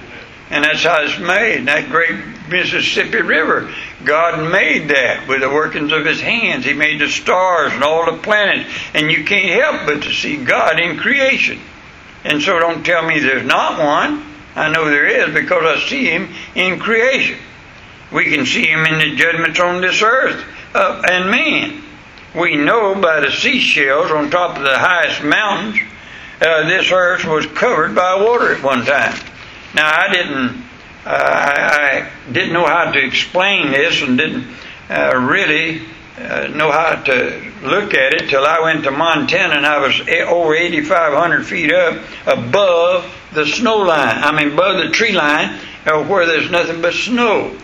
And 0.50 0.64
that's 0.64 0.82
how 0.82 1.02
it's 1.02 1.18
made. 1.18 1.66
That 1.66 1.88
great 1.90 2.48
Mississippi 2.48 3.22
River. 3.22 3.72
God 4.04 4.50
made 4.50 4.88
that 4.88 5.28
with 5.28 5.40
the 5.42 5.48
workings 5.48 5.92
of 5.92 6.04
His 6.04 6.20
hands. 6.20 6.64
He 6.64 6.72
made 6.72 7.00
the 7.00 7.08
stars 7.08 7.72
and 7.72 7.84
all 7.84 8.10
the 8.10 8.18
planets. 8.18 8.68
And 8.94 9.10
you 9.10 9.24
can't 9.24 9.60
help 9.62 9.86
but 9.86 10.02
to 10.02 10.12
see 10.12 10.42
God 10.42 10.80
in 10.80 10.96
creation. 10.96 11.60
And 12.24 12.42
so 12.42 12.58
don't 12.58 12.84
tell 12.84 13.06
me 13.06 13.20
there's 13.20 13.46
not 13.46 13.78
one. 13.78 14.26
I 14.56 14.70
know 14.70 14.86
there 14.86 15.06
is 15.06 15.32
because 15.32 15.62
I 15.64 15.88
see 15.88 16.06
Him 16.06 16.28
in 16.54 16.80
creation. 16.80 17.38
We 18.12 18.34
can 18.34 18.44
see 18.44 18.66
Him 18.66 18.84
in 18.86 18.98
the 18.98 19.16
judgments 19.16 19.60
on 19.60 19.80
this 19.80 20.02
earth 20.02 20.44
uh, 20.74 21.02
and 21.08 21.30
man. 21.30 21.82
We 22.34 22.56
know 22.56 22.94
by 23.00 23.20
the 23.20 23.30
seashells 23.30 24.10
on 24.10 24.30
top 24.30 24.56
of 24.56 24.62
the 24.62 24.78
highest 24.78 25.22
mountains 25.22 25.80
uh, 26.40 26.66
this 26.66 26.90
earth 26.90 27.24
was 27.24 27.46
covered 27.46 27.94
by 27.94 28.22
water 28.22 28.54
at 28.54 28.62
one 28.62 28.84
time. 28.84 29.14
Now 29.74 29.90
I 29.90 30.12
didn't, 30.12 30.64
uh, 31.04 31.08
I, 31.08 32.10
I, 32.26 32.32
didn't 32.32 32.52
know 32.52 32.66
how 32.66 32.90
to 32.90 32.98
explain 32.98 33.70
this 33.70 34.02
and 34.02 34.18
didn't 34.18 34.46
uh, 34.88 35.16
really 35.16 35.82
uh, 36.18 36.48
know 36.48 36.70
how 36.70 36.96
to 37.02 37.52
look 37.62 37.94
at 37.94 38.14
it 38.14 38.28
till 38.28 38.44
I 38.44 38.60
went 38.60 38.84
to 38.84 38.90
Montana 38.90 39.54
and 39.54 39.66
I 39.66 39.78
was 39.78 40.00
over 40.00 40.54
8,500 40.54 41.46
feet 41.46 41.72
up 41.72 42.02
above 42.26 43.12
the 43.32 43.46
snow 43.46 43.78
line. 43.78 44.22
I 44.22 44.32
mean, 44.32 44.52
above 44.52 44.78
the 44.78 44.90
tree 44.90 45.12
line 45.12 45.60
uh, 45.86 46.04
where 46.04 46.26
there's 46.26 46.50
nothing 46.50 46.82
but 46.82 46.94
snow. 46.94 47.56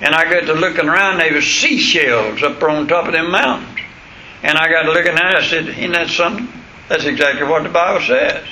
And 0.00 0.14
I 0.14 0.30
got 0.30 0.46
to 0.46 0.52
looking 0.52 0.88
around, 0.88 1.18
there 1.18 1.32
was 1.32 1.46
seashells 1.46 2.42
up 2.42 2.62
on 2.62 2.86
top 2.86 3.06
of 3.06 3.12
them 3.12 3.30
mountains. 3.30 3.80
And 4.42 4.58
I 4.58 4.68
got 4.68 4.82
to 4.82 4.92
looking 4.92 5.14
at 5.14 5.34
it, 5.34 5.42
I 5.42 5.46
said, 5.46 5.68
Isn't 5.68 5.92
that 5.92 6.10
something? 6.10 6.48
That's 6.88 7.04
exactly 7.04 7.46
what 7.46 7.62
the 7.62 7.68
Bible 7.70 8.04
says. 8.04 8.46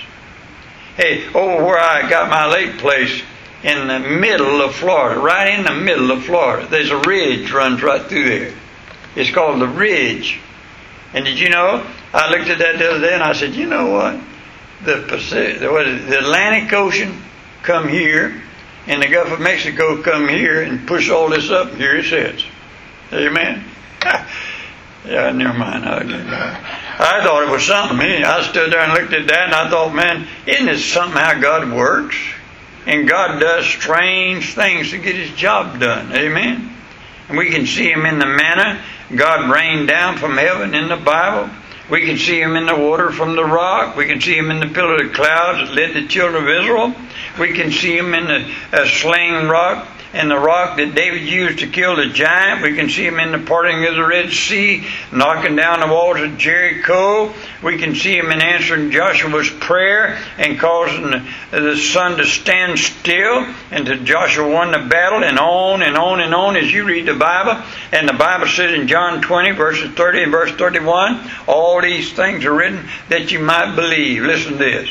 Hey, 0.97 1.27
over 1.29 1.65
where 1.65 1.79
I 1.79 2.09
got 2.09 2.31
my 2.31 2.47
lake 2.47 2.79
place 2.79 3.23
in 3.65 3.89
the 3.89 3.99
middle 3.99 4.63
of 4.63 4.75
Florida, 4.77 5.19
right 5.19 5.59
in 5.59 5.65
the 5.65 5.75
middle 5.75 6.13
of 6.13 6.25
Florida, 6.25 6.69
there's 6.71 6.91
a 6.91 6.99
ridge 6.99 7.51
runs 7.51 7.83
right 7.83 8.03
through 8.03 8.29
there. 8.29 8.55
It's 9.17 9.31
called 9.31 9.61
the 9.61 9.67
Ridge. 9.67 10.39
And 11.13 11.25
did 11.25 11.39
you 11.39 11.49
know? 11.49 11.85
I 12.13 12.31
looked 12.31 12.49
at 12.49 12.59
that 12.59 12.79
the 12.79 12.91
other 12.91 13.01
day 13.01 13.15
and 13.15 13.23
I 13.23 13.33
said, 13.33 13.55
you 13.55 13.67
know 13.67 13.91
what? 13.91 14.21
The 14.85 15.05
Pacific, 15.09 15.61
the 15.61 16.19
Atlantic 16.19 16.73
Ocean 16.73 17.23
come 17.63 17.89
here, 17.89 18.43
and 18.87 19.03
the 19.03 19.09
Gulf 19.09 19.33
of 19.33 19.41
Mexico 19.41 20.03
come 20.03 20.29
here 20.29 20.63
and 20.63 20.87
push 20.87 21.11
all 21.11 21.29
this 21.29 21.51
up. 21.51 21.75
Here 21.75 21.97
it 21.97 22.05
says, 22.05 22.45
Amen. 23.13 23.65
yeah, 25.07 25.33
never 25.33 25.59
mind. 25.59 26.81
I 26.99 27.23
thought 27.25 27.43
it 27.43 27.51
was 27.51 27.65
something. 27.65 28.01
I 28.01 28.43
stood 28.43 28.73
there 28.73 28.81
and 28.81 28.93
looked 28.93 29.13
at 29.13 29.27
that, 29.29 29.47
and 29.47 29.55
I 29.55 29.69
thought, 29.69 29.95
man, 29.95 30.27
isn't 30.47 30.69
it 30.69 30.79
something 30.79 31.21
how 31.21 31.41
God 31.41 31.73
works? 31.73 32.17
And 32.87 33.09
God 33.09 33.41
does 33.41 33.67
strange 33.67 34.55
things 34.55 34.91
to 34.91 34.99
get 34.99 35.17
His 35.17 35.31
job 35.31 35.81
done. 35.81 36.13
Amen. 36.13 36.71
And 37.29 37.39
we 37.39 37.51
can 37.51 37.67
see 37.67 37.91
Him 37.91 38.05
in 38.07 38.19
the 38.19 38.27
manna 38.27 38.83
God 39.15 39.51
rained 39.51 39.89
down 39.89 40.17
from 40.17 40.37
heaven 40.37 40.75
in 40.75 40.89
the 40.89 40.97
Bible. 40.97 41.51
We 41.91 42.07
can 42.07 42.17
see 42.17 42.41
him 42.41 42.57
in 42.57 42.67
the 42.67 42.77
water 42.77 43.11
from 43.11 43.37
the 43.37 43.45
rock. 43.45 43.97
We 43.97 44.07
can 44.07 44.21
see 44.21 44.37
him 44.37 44.51
in 44.51 44.61
the 44.61 44.69
pillar 44.69 45.05
of 45.05 45.13
clouds 45.13 45.69
that 45.69 45.75
led 45.75 45.95
the 45.95 46.09
children 46.09 46.43
of 46.43 46.49
Israel. 46.49 46.95
We 47.39 47.53
can 47.53 47.71
see 47.71 47.97
him 47.97 48.15
in 48.15 48.25
the 48.25 48.51
uh, 48.73 48.87
sling 48.87 49.49
rock 49.49 49.87
and 50.15 50.31
the 50.31 50.39
rock 50.39 50.77
that 50.77 50.95
David 50.95 51.23
used 51.23 51.59
to 51.59 51.67
kill 51.67 51.97
the 51.97 52.07
giant. 52.07 52.63
We 52.63 52.77
can 52.77 52.89
see 52.89 53.05
him 53.05 53.19
in 53.19 53.33
the 53.33 53.41
parting 53.41 53.85
of 53.85 53.97
the 53.97 54.07
Red 54.07 54.31
Sea, 54.31 54.87
knocking 55.11 55.57
down 55.57 55.81
the 55.81 55.89
walls 55.89 56.21
of 56.21 56.39
Jericho. 56.39 57.35
We 57.65 57.79
can 57.79 57.97
see 57.97 58.17
him 58.17 58.31
in 58.31 58.41
answering 58.41 58.93
Joshua's 58.93 59.51
prayer 59.51 60.17
and 60.39 60.59
causing 60.59 61.11
the, 61.51 61.77
sun 61.77 62.19
to 62.19 62.25
stand 62.25 62.79
still 62.79 63.53
until 63.73 64.05
Joshua 64.05 64.49
won 64.49 64.71
the 64.71 64.89
battle, 64.89 65.25
and 65.25 65.39
on 65.39 65.83
and 65.83 65.97
on 65.97 66.21
and 66.21 66.33
on 66.33 66.57
as 66.57 66.73
you 66.73 66.85
read 66.85 67.07
the 67.07 67.15
Bible. 67.15 67.61
And 67.91 68.09
the 68.09 68.13
Bible 68.13 68.47
says 68.47 68.73
in 68.73 68.87
John 68.87 69.21
20, 69.21 69.51
verses 69.51 69.91
30 69.95 70.23
and 70.23 70.33
verse 70.33 70.53
31, 70.53 71.29
all 71.49 71.83
these 71.83 72.13
things 72.13 72.45
are 72.45 72.55
written 72.55 72.89
that 73.09 73.33
you 73.33 73.41
might 73.41 73.75
believe. 73.75 74.23
Listen 74.23 74.53
to 74.53 74.59
this. 74.59 74.89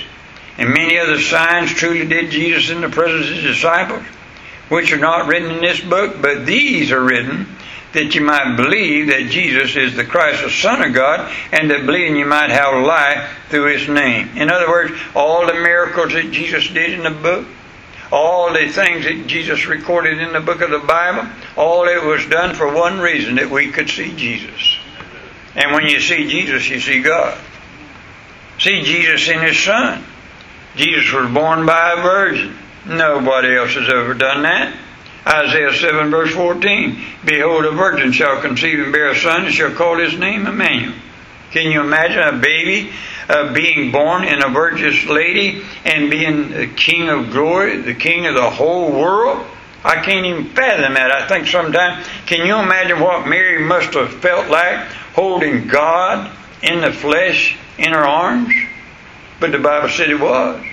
And 0.57 0.69
many 0.73 0.99
other 0.99 1.19
signs 1.19 1.73
truly 1.73 2.05
did 2.05 2.29
Jesus 2.29 2.69
in 2.69 2.81
the 2.81 2.89
presence 2.89 3.27
of 3.27 3.35
his 3.35 3.43
disciples 3.43 4.03
which 4.73 4.91
are 4.91 4.97
not 4.97 5.27
written 5.27 5.51
in 5.51 5.61
this 5.61 5.79
book, 5.79 6.21
but 6.21 6.45
these 6.45 6.91
are 6.91 7.03
written 7.03 7.47
that 7.93 8.15
you 8.15 8.21
might 8.21 8.55
believe 8.55 9.07
that 9.07 9.29
Jesus 9.29 9.75
is 9.75 9.95
the 9.95 10.03
Christ, 10.03 10.43
the 10.43 10.49
Son 10.49 10.81
of 10.81 10.93
God, 10.93 11.31
and 11.51 11.69
that 11.69 11.85
believing 11.85 12.15
you 12.15 12.25
might 12.25 12.49
have 12.49 12.83
life 12.83 13.29
through 13.49 13.71
His 13.71 13.87
name. 13.87 14.29
In 14.35 14.49
other 14.49 14.67
words, 14.67 14.93
all 15.15 15.45
the 15.45 15.53
miracles 15.53 16.13
that 16.13 16.31
Jesus 16.31 16.67
did 16.67 16.91
in 16.91 17.03
the 17.03 17.11
book, 17.11 17.45
all 18.11 18.51
the 18.51 18.67
things 18.67 19.05
that 19.05 19.27
Jesus 19.27 19.67
recorded 19.67 20.19
in 20.19 20.33
the 20.33 20.39
book 20.39 20.61
of 20.61 20.71
the 20.71 20.79
Bible, 20.79 21.29
all 21.55 21.87
it 21.87 22.03
was 22.03 22.25
done 22.25 22.55
for 22.55 22.73
one 22.73 22.99
reason 22.99 23.35
that 23.35 23.49
we 23.49 23.71
could 23.71 23.89
see 23.89 24.15
Jesus. 24.15 24.77
And 25.55 25.71
when 25.71 25.85
you 25.85 25.99
see 25.99 26.27
Jesus, 26.27 26.67
you 26.67 26.79
see 26.79 27.03
God. 27.03 27.39
See 28.57 28.81
Jesus 28.81 29.29
in 29.29 29.39
His 29.39 29.59
Son. 29.59 30.03
Jesus 30.75 31.13
was 31.13 31.31
born 31.31 31.67
by 31.67 31.93
a 31.93 32.01
virgin. 32.01 32.57
Nobody 32.85 33.55
else 33.55 33.73
has 33.73 33.87
ever 33.87 34.13
done 34.13 34.43
that. 34.43 34.75
Isaiah 35.25 35.73
7 35.73 36.11
verse 36.11 36.33
14. 36.33 37.01
Behold, 37.23 37.65
a 37.65 37.71
virgin 37.71 38.11
shall 38.11 38.41
conceive 38.41 38.79
and 38.79 38.91
bear 38.91 39.11
a 39.11 39.15
son 39.15 39.45
and 39.45 39.53
shall 39.53 39.71
call 39.71 39.97
his 39.97 40.17
name 40.17 40.45
Emmanuel. 40.45 40.93
Can 41.51 41.71
you 41.71 41.81
imagine 41.81 42.19
a 42.19 42.41
baby 42.41 42.91
uh, 43.29 43.53
being 43.53 43.91
born 43.91 44.25
in 44.25 44.43
a 44.43 44.49
virgin's 44.49 45.05
lady 45.05 45.63
and 45.85 46.09
being 46.09 46.49
the 46.49 46.67
king 46.67 47.07
of 47.07 47.31
glory, 47.31 47.77
the 47.77 47.93
king 47.93 48.25
of 48.25 48.35
the 48.35 48.49
whole 48.49 48.91
world? 48.91 49.45
I 49.85 50.01
can't 50.01 50.25
even 50.25 50.45
fathom 50.49 50.95
that. 50.95 51.11
I 51.11 51.27
think 51.27 51.47
sometimes, 51.47 52.05
can 52.25 52.45
you 52.45 52.57
imagine 52.57 52.99
what 52.99 53.27
Mary 53.27 53.63
must 53.63 53.93
have 53.93 54.13
felt 54.21 54.49
like 54.49 54.87
holding 55.13 55.67
God 55.67 56.35
in 56.61 56.81
the 56.81 56.91
flesh 56.91 57.55
in 57.77 57.93
her 57.93 58.05
arms? 58.05 58.53
But 59.39 59.51
the 59.51 59.59
Bible 59.59 59.89
said 59.89 60.09
it 60.09 60.19
was 60.19 60.63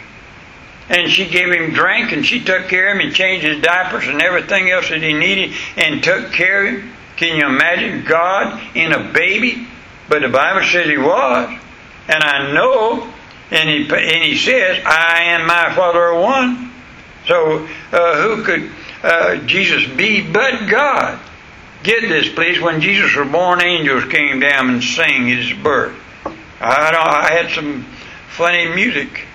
and 0.90 1.09
she 1.09 1.28
gave 1.28 1.52
him 1.52 1.73
drink 1.73 2.11
and 2.11 2.26
she 2.26 2.42
took 2.42 2.68
care 2.68 2.90
of 2.90 2.97
him 2.97 3.06
and 3.06 3.14
changed 3.14 3.47
his 3.47 3.62
diapers 3.62 4.09
and 4.09 4.20
everything 4.20 4.70
else 4.70 4.88
that 4.88 5.00
he 5.00 5.12
needed 5.12 5.56
and 5.76 6.02
took 6.02 6.32
care 6.32 6.66
of 6.66 6.75
him. 6.75 6.92
Can 7.16 7.37
you 7.37 7.47
imagine 7.47 8.04
God 8.04 8.61
in 8.75 8.92
a 8.92 9.12
baby? 9.12 9.68
But 10.09 10.23
the 10.23 10.28
Bible 10.28 10.66
says 10.66 10.88
he 10.88 10.99
was. 10.99 11.59
And 12.09 12.25
I 12.25 12.52
know, 12.52 13.12
and 13.52 13.68
he, 13.68 13.88
and 13.88 14.25
he 14.25 14.37
says, 14.37 14.82
I 14.85 15.37
and 15.37 15.47
my 15.47 15.73
Father 15.76 16.00
are 16.00 16.20
one. 16.20 16.73
So 17.26 17.68
uh, 17.92 18.23
who 18.23 18.42
could 18.42 18.70
uh, 19.04 19.37
Jesus 19.47 19.87
be 19.97 20.28
but 20.28 20.68
God? 20.68 21.20
Get 21.85 22.02
this, 22.02 22.28
please. 22.28 22.61
When 22.61 22.80
Jesus 22.80 23.14
was 23.14 23.28
born, 23.28 23.62
angels 23.62 24.06
came 24.06 24.40
down 24.40 24.70
and 24.70 24.82
sang 24.82 25.28
his 25.28 25.52
birth. 25.52 25.97
I, 26.61 27.28
I 27.30 27.32
had 27.32 27.52
some 27.52 27.85
funny 28.28 28.75
music 28.75 29.26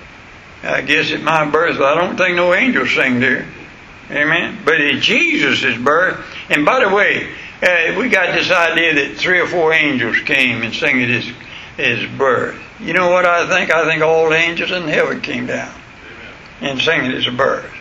I 0.66 0.82
guess 0.82 1.12
at 1.12 1.22
my 1.22 1.50
birth, 1.50 1.80
I 1.80 1.96
don't 1.96 2.18
think 2.18 2.36
no 2.36 2.54
angels 2.54 2.94
sing 2.94 3.20
there. 3.20 3.48
Amen. 4.10 4.60
But 4.66 4.82
at 4.82 5.02
Jesus' 5.02 5.78
birth, 5.78 6.24
and 6.50 6.66
by 6.66 6.84
the 6.84 6.94
way, 6.94 7.30
uh, 7.62 7.98
we 7.98 8.10
got 8.10 8.34
this 8.34 8.52
idea 8.52 8.96
that 8.96 9.18
three 9.18 9.40
or 9.40 9.48
four 9.48 9.74
angels 9.74 10.20
came 10.20 10.62
and 10.62 10.74
sang 10.74 11.02
at 11.02 11.10
his, 11.10 11.32
his 11.78 12.10
birth. 12.18 12.60
You 12.80 12.94
know 12.94 13.10
what 13.10 13.26
I 13.26 13.48
think? 13.48 13.74
I 13.74 13.86
think 13.86 14.04
all 14.04 14.30
the 14.30 14.36
angels 14.36 14.72
in 14.72 14.84
heaven 14.88 15.22
came 15.22 15.46
down 15.46 15.74
and 16.62 16.82
sang 16.82 17.06
at 17.06 17.14
his 17.14 17.28
birth. 17.28 17.72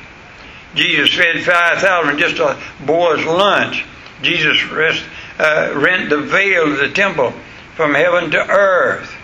Jesus 0.74 1.14
fed 1.14 1.42
5,000 1.42 2.18
just 2.18 2.38
a 2.38 2.58
boy's 2.84 3.24
lunch. 3.24 3.84
Jesus 4.22 4.62
rest, 4.70 5.04
uh, 5.38 5.72
rent 5.74 6.10
the 6.10 6.20
veil 6.20 6.72
of 6.72 6.78
the 6.78 6.90
temple 6.90 7.32
from 7.76 7.94
heaven 7.94 8.30
to 8.30 8.38
earth. 8.48 9.14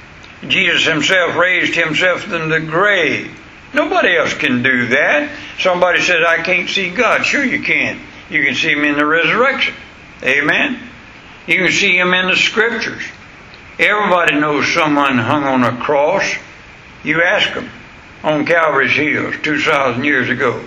Jesus 0.46 0.84
himself 0.84 1.36
raised 1.36 1.74
himself 1.74 2.22
from 2.22 2.48
the 2.48 2.60
grave. 2.60 3.36
Nobody 3.72 4.16
else 4.16 4.34
can 4.34 4.62
do 4.62 4.88
that. 4.88 5.30
Somebody 5.58 6.00
says, 6.02 6.24
I 6.26 6.42
can't 6.42 6.68
see 6.68 6.90
God. 6.90 7.24
Sure, 7.24 7.44
you 7.44 7.62
can. 7.62 8.00
You 8.28 8.44
can 8.44 8.54
see 8.54 8.72
Him 8.72 8.84
in 8.84 8.96
the 8.96 9.06
resurrection. 9.06 9.74
Amen. 10.22 10.80
You 11.46 11.64
can 11.64 11.72
see 11.72 11.96
Him 11.96 12.12
in 12.12 12.28
the 12.28 12.36
scriptures. 12.36 13.02
Everybody 13.78 14.40
knows 14.40 14.72
someone 14.72 15.18
hung 15.18 15.44
on 15.44 15.64
a 15.64 15.80
cross. 15.82 16.34
You 17.04 17.22
ask 17.22 17.54
them 17.54 17.70
on 18.22 18.44
Calvary's 18.44 18.94
hills 18.94 19.36
2,000 19.42 20.04
years 20.04 20.28
ago. 20.28 20.62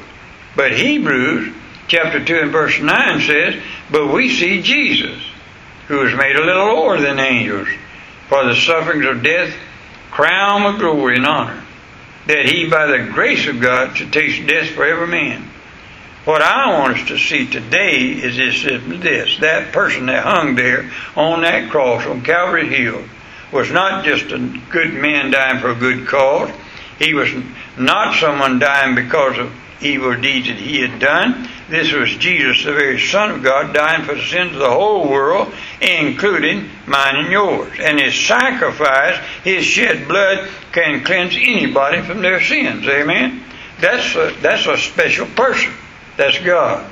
But 0.56 0.72
Hebrews 0.72 1.54
chapter 1.88 2.24
2 2.24 2.40
and 2.40 2.52
verse 2.52 2.80
9 2.80 3.22
says, 3.22 3.62
But 3.92 4.14
we 4.14 4.30
see 4.30 4.62
Jesus, 4.62 5.22
who 5.88 6.02
is 6.08 6.16
made 6.16 6.38
a 6.38 6.44
little 6.44 6.76
lower 6.76 7.00
than 7.00 7.20
angels, 7.20 7.68
for 8.30 8.46
the 8.46 8.56
sufferings 8.56 9.06
of 9.06 9.22
death, 9.22 9.54
crown 10.10 10.64
with 10.64 10.80
glory 10.80 11.18
and 11.18 11.26
honor 11.26 11.63
that 12.28 12.46
he, 12.46 12.70
by 12.70 12.88
the 12.88 13.10
grace 13.12 13.48
of 13.48 13.60
God, 13.60 13.98
should 13.98 14.14
taste 14.14 14.48
death 14.48 14.70
for 14.70 14.86
every 14.86 15.08
man. 15.08 15.50
What 16.26 16.42
I 16.42 16.80
want 16.80 16.98
us 16.98 17.08
to 17.10 17.18
see 17.18 17.48
today 17.48 18.12
is 18.12 18.38
this, 18.38 18.64
this 19.02 19.38
that 19.40 19.74
person 19.74 20.06
that 20.06 20.24
hung 20.24 20.56
there 20.56 20.90
on 21.18 21.42
that 21.42 21.70
cross 21.70 22.06
on 22.06 22.22
Calvary 22.22 22.70
Hill 22.70 23.04
was 23.52 23.70
not 23.72 24.06
just 24.06 24.32
a 24.32 24.40
good 24.70 24.94
man 24.94 25.32
dying 25.32 25.60
for 25.60 25.72
a 25.72 25.76
good 25.76 26.08
cause. 26.08 26.50
He 26.98 27.14
was 27.14 27.30
not 27.78 28.16
someone 28.16 28.60
dying 28.60 28.96
because 28.96 29.38
of 29.38 29.54
evil 29.84 30.20
deeds 30.20 30.48
that 30.48 30.58
he 30.58 30.82
had 30.82 31.00
done. 31.00 31.48
This 31.70 31.92
was 31.92 32.16
Jesus, 32.16 32.64
the 32.64 32.74
very 32.74 33.00
Son 33.00 33.32
of 33.32 33.44
God, 33.44 33.74
dying 33.74 34.04
for 34.04 34.16
the 34.16 34.22
sins 34.22 34.54
of 34.54 34.60
the 34.60 34.70
whole 34.70 35.10
world, 35.10 35.54
including 35.82 36.70
mine 36.86 37.16
and 37.16 37.32
yours. 37.32 37.72
And 37.80 38.00
his 38.00 38.20
sacrifice, 38.20 39.18
his 39.44 39.66
shed 39.66 40.08
blood, 40.08 40.50
can 40.72 41.04
cleanse 41.04 41.36
anybody 41.36 42.02
from 42.02 42.22
their 42.22 42.42
sins. 42.42 42.88
Amen? 42.88 43.44
That's 43.80 44.16
a, 44.16 44.36
that's 44.42 44.68
a 44.68 44.78
special 44.78 45.28
person. 45.28 45.74
That's 46.18 46.40
God. 46.40 46.90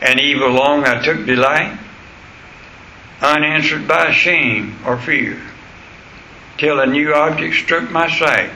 And 0.00 0.20
evil 0.20 0.50
long 0.50 0.84
I 0.84 1.02
took 1.02 1.24
delight, 1.26 1.78
unanswered 3.20 3.86
by 3.86 4.10
shame 4.10 4.78
or 4.84 4.98
fear 4.98 5.40
till 6.58 6.78
a 6.78 6.86
new 6.86 7.12
object 7.12 7.54
struck 7.56 7.90
my 7.90 8.08
sight 8.18 8.50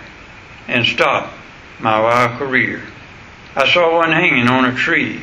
and 0.68 0.86
stopped 0.86 1.35
my 1.78 2.00
wild 2.00 2.38
career. 2.38 2.82
I 3.54 3.70
saw 3.72 3.98
one 3.98 4.12
hanging 4.12 4.48
on 4.48 4.64
a 4.64 4.74
tree 4.74 5.20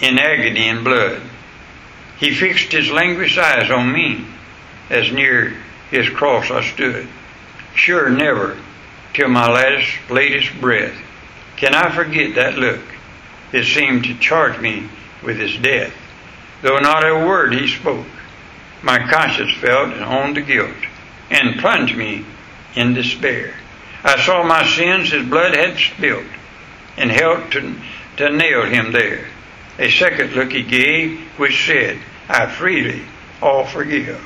in 0.00 0.18
agony 0.18 0.68
and 0.68 0.84
blood. 0.84 1.22
He 2.18 2.34
fixed 2.34 2.72
his 2.72 2.90
languished 2.90 3.38
eyes 3.38 3.70
on 3.70 3.92
me 3.92 4.26
as 4.90 5.10
near 5.12 5.54
his 5.90 6.08
cross 6.08 6.50
I 6.50 6.62
stood. 6.62 7.08
Sure, 7.74 8.10
never, 8.10 8.58
till 9.14 9.28
my 9.28 9.50
latest, 9.50 10.10
latest 10.10 10.60
breath, 10.60 10.94
can 11.56 11.74
I 11.74 11.90
forget 11.90 12.34
that 12.34 12.58
look. 12.58 12.80
It 13.52 13.64
seemed 13.64 14.04
to 14.04 14.18
charge 14.18 14.58
me 14.60 14.88
with 15.22 15.38
his 15.38 15.56
death. 15.58 15.94
Though 16.62 16.78
not 16.78 17.06
a 17.06 17.26
word 17.26 17.54
he 17.54 17.66
spoke, 17.66 18.06
my 18.82 18.98
conscience 19.10 19.54
felt 19.58 19.92
and 19.92 20.02
owned 20.02 20.36
the 20.36 20.40
guilt, 20.40 20.76
and 21.30 21.60
plunged 21.60 21.96
me 21.96 22.24
in 22.74 22.94
despair. 22.94 23.54
I 24.04 24.20
saw 24.20 24.42
my 24.42 24.66
sins 24.66 25.12
his 25.12 25.28
blood 25.28 25.54
had 25.54 25.78
spilt, 25.78 26.24
and 26.96 27.10
helped 27.10 27.52
to, 27.52 27.76
to 28.16 28.30
nail 28.30 28.64
him 28.64 28.92
there. 28.92 29.26
A 29.78 29.90
second 29.90 30.32
look 30.32 30.52
he 30.52 30.62
gave, 30.62 31.20
which 31.38 31.66
said, 31.66 31.98
I 32.28 32.46
freely 32.46 33.02
all 33.40 33.66
forgive. 33.66 34.20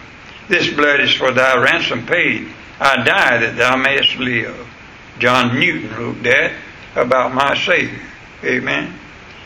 This 0.49 0.73
blood 0.73 1.01
is 1.01 1.13
for 1.13 1.33
thy 1.33 1.57
ransom 1.57 2.07
paid. 2.07 2.49
I 2.79 2.97
die 2.97 3.39
that 3.39 3.57
thou 3.57 3.77
mayest 3.77 4.17
live. 4.19 4.67
John 5.19 5.59
Newton 5.59 5.97
wrote 5.97 6.23
that 6.25 6.53
about 6.95 7.35
my 7.35 7.57
Savior. 7.57 8.01
Amen. 8.45 8.95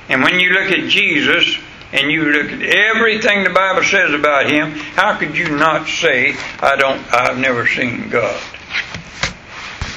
And 0.09 0.23
when 0.23 0.41
you 0.41 0.51
look 0.51 0.73
at 0.73 0.89
Jesus 0.89 1.57
and 1.93 2.11
you 2.11 2.25
look 2.25 2.51
at 2.53 2.63
everything 2.63 3.45
the 3.45 3.51
Bible 3.51 3.85
says 3.85 4.13
about 4.13 4.51
him, 4.51 4.71
how 4.71 5.17
could 5.17 5.37
you 5.37 5.57
not 5.57 5.87
say, 5.87 6.35
I 6.61 6.77
don't 6.77 7.01
I've 7.13 7.39
never 7.39 7.67
seen 7.67 8.09
God? 8.09 8.41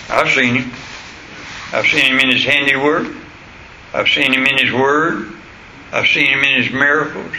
I've 0.09 0.31
seen 0.31 0.55
him. 0.55 0.71
I've 1.71 1.85
seen 1.85 2.11
him 2.11 2.19
in 2.19 2.29
his 2.29 2.45
handiwork. 2.45 3.07
I've 3.93 4.07
seen 4.07 4.33
him 4.33 4.45
in 4.45 4.57
his 4.57 4.73
word. 4.73 5.33
I've 5.91 6.07
seen 6.07 6.27
him 6.27 6.43
in 6.43 6.63
his 6.63 6.71
miracles. 6.71 7.33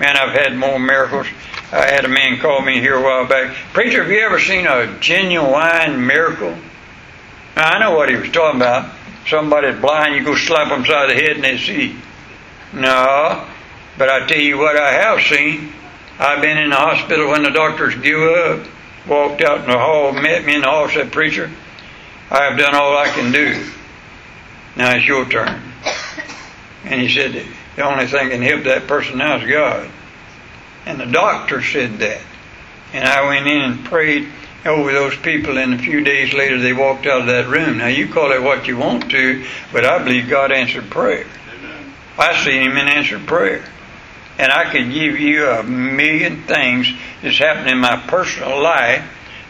Man, 0.00 0.16
I've 0.16 0.36
had 0.36 0.56
more 0.56 0.78
miracles. 0.78 1.26
I 1.72 1.86
had 1.86 2.04
a 2.04 2.08
man 2.08 2.38
call 2.38 2.62
me 2.62 2.80
here 2.80 2.94
a 2.94 3.02
while 3.02 3.26
back. 3.26 3.54
Preacher, 3.72 4.02
have 4.02 4.10
you 4.10 4.20
ever 4.20 4.40
seen 4.40 4.66
a 4.66 4.98
genuine 5.00 6.06
miracle? 6.06 6.56
Now, 7.56 7.70
I 7.70 7.78
know 7.78 7.96
what 7.96 8.08
he 8.08 8.16
was 8.16 8.30
talking 8.30 8.60
about. 8.60 8.92
Somebody's 9.28 9.80
blind, 9.80 10.16
you 10.16 10.24
go 10.24 10.34
slap 10.34 10.68
them 10.68 10.84
side 10.84 11.10
of 11.10 11.16
the 11.16 11.22
head 11.22 11.36
and 11.36 11.44
they 11.44 11.58
see. 11.58 11.96
No, 12.72 13.46
but 13.96 14.08
I 14.08 14.26
tell 14.26 14.40
you 14.40 14.58
what 14.58 14.76
I 14.76 14.92
have 14.92 15.20
seen. 15.22 15.72
I've 16.18 16.42
been 16.42 16.58
in 16.58 16.70
the 16.70 16.76
hospital 16.76 17.30
when 17.30 17.42
the 17.42 17.50
doctors 17.50 17.94
give 17.96 18.20
up, 18.20 18.66
walked 19.08 19.42
out 19.42 19.60
in 19.60 19.70
the 19.70 19.78
hall, 19.78 20.12
met 20.12 20.44
me 20.44 20.56
in 20.56 20.60
the 20.60 20.68
hall, 20.68 20.88
said, 20.88 21.12
Preacher, 21.12 21.50
I 22.30 22.44
have 22.44 22.58
done 22.58 22.74
all 22.74 22.96
I 22.96 23.08
can 23.08 23.32
do. 23.32 23.70
Now 24.76 24.94
it's 24.96 25.06
your 25.06 25.24
turn. 25.28 25.62
And 26.84 27.00
he 27.00 27.08
said, 27.08 27.46
the 27.76 27.82
only 27.82 28.06
thing 28.06 28.30
can 28.30 28.42
help 28.42 28.64
that 28.64 28.86
person 28.86 29.18
now 29.18 29.36
is 29.36 29.48
God. 29.48 29.90
And 30.86 31.00
the 31.00 31.06
doctor 31.06 31.62
said 31.62 31.98
that. 31.98 32.20
And 32.92 33.04
I 33.04 33.26
went 33.26 33.46
in 33.46 33.62
and 33.62 33.84
prayed 33.84 34.28
over 34.64 34.92
those 34.92 35.16
people, 35.16 35.58
and 35.58 35.74
a 35.74 35.78
few 35.78 36.02
days 36.02 36.32
later 36.32 36.58
they 36.58 36.72
walked 36.72 37.06
out 37.06 37.22
of 37.22 37.26
that 37.26 37.48
room. 37.48 37.78
Now 37.78 37.88
you 37.88 38.08
call 38.08 38.32
it 38.32 38.42
what 38.42 38.66
you 38.66 38.76
want 38.76 39.10
to, 39.10 39.44
but 39.72 39.84
I 39.84 40.02
believe 40.02 40.28
God 40.28 40.52
answered 40.52 40.90
prayer. 40.90 41.26
I 42.16 42.44
seen 42.44 42.62
Him 42.62 42.76
in 42.76 42.88
answered 42.88 43.26
prayer. 43.26 43.64
And 44.38 44.50
I 44.50 44.70
could 44.70 44.92
give 44.92 45.18
you 45.18 45.48
a 45.48 45.62
million 45.62 46.42
things 46.42 46.92
that's 47.22 47.38
happened 47.38 47.70
in 47.70 47.78
my 47.78 47.96
personal 48.06 48.60
life 48.60 49.04